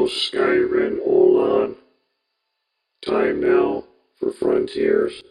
Hello, 0.00 0.08
Skyrim 0.08 0.98
Olan. 1.06 1.74
Time 3.04 3.38
now 3.38 3.84
for 4.18 4.32
Frontiers. 4.32 5.22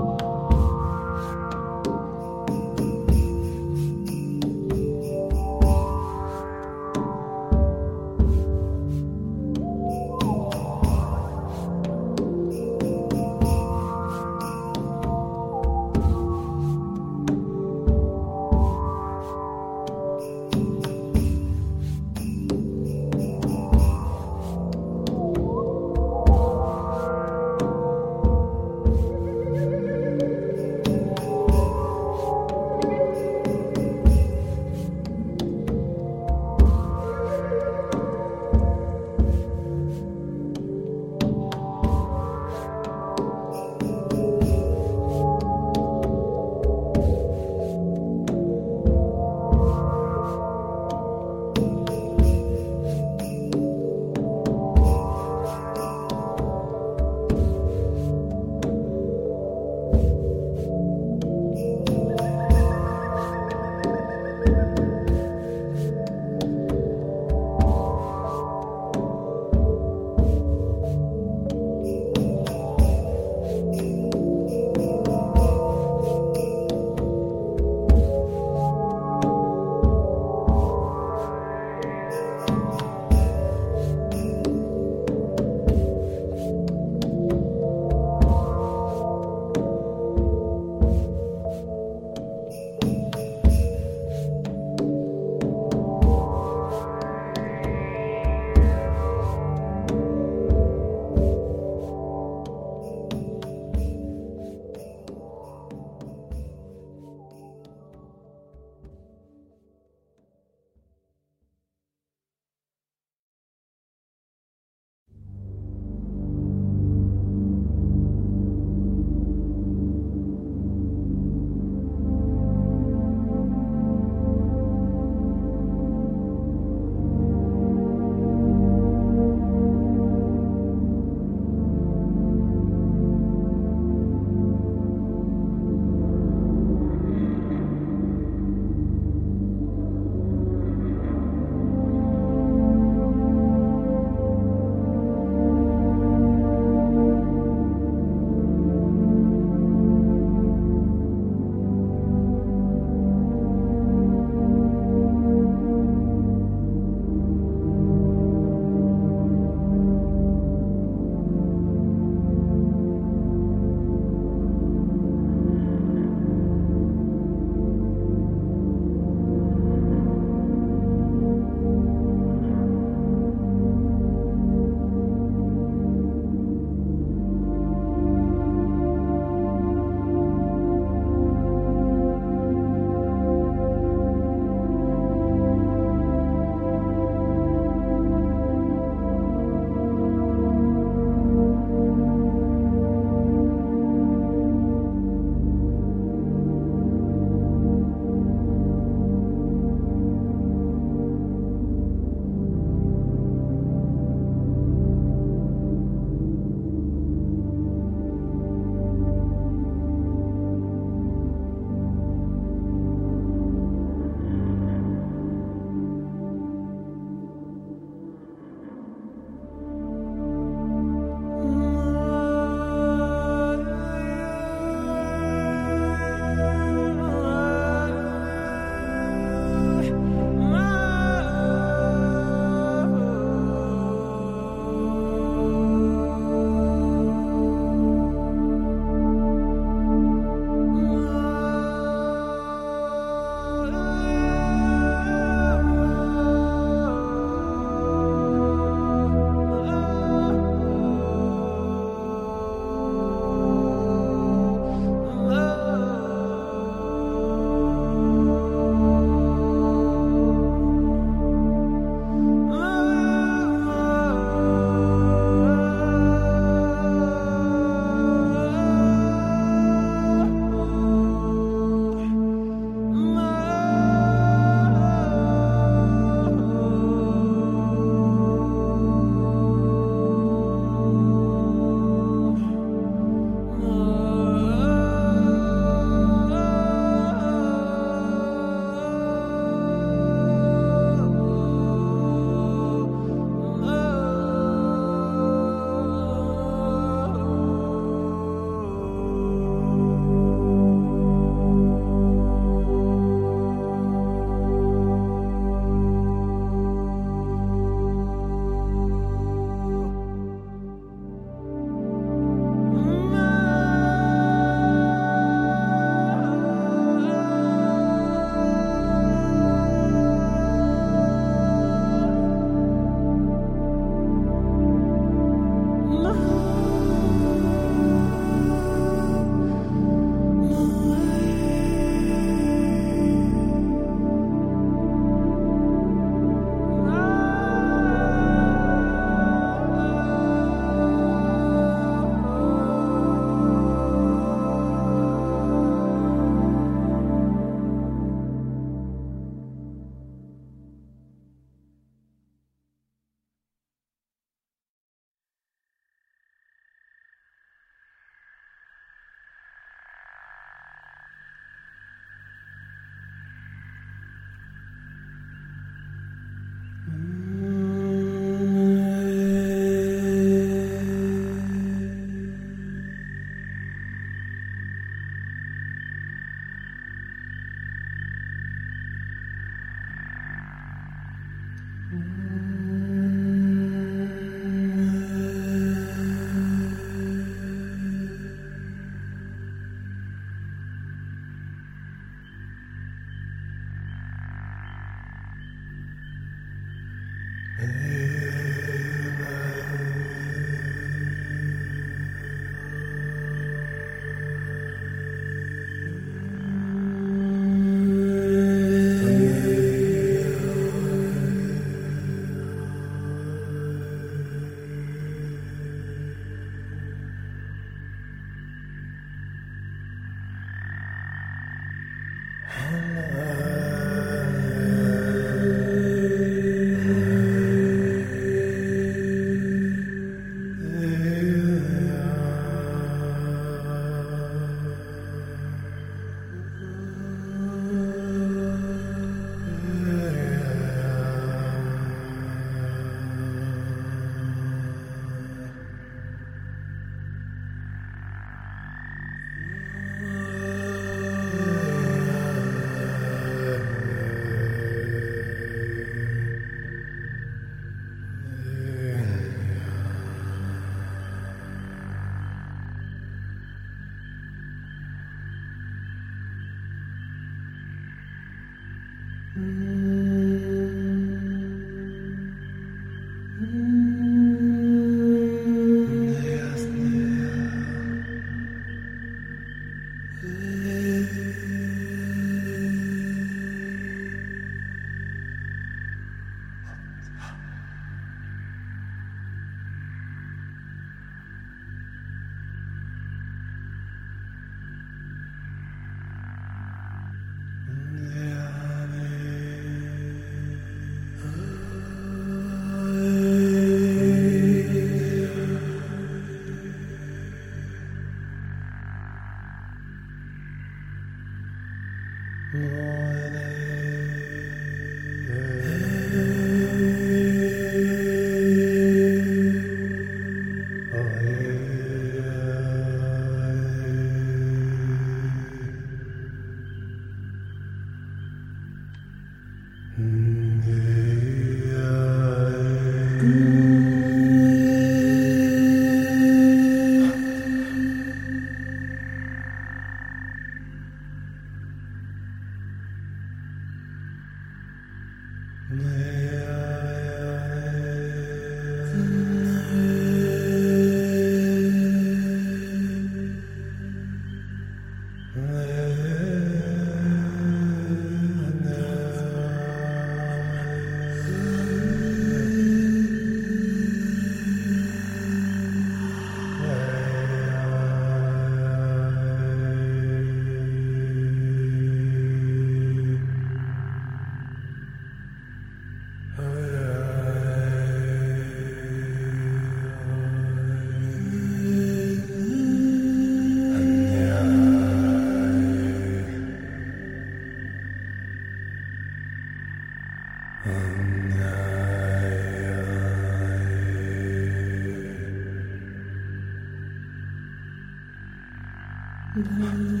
Mm-hmm. 599.41 600.00